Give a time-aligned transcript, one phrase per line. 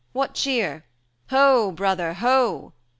[0.13, 0.83] what cheer?
[1.29, 1.71] Ho!
[1.71, 2.73] brother, ho!"